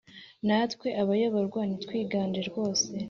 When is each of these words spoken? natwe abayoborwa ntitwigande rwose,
natwe 0.47 0.87
abayoborwa 1.01 1.61
ntitwigande 1.65 2.39
rwose, 2.49 2.85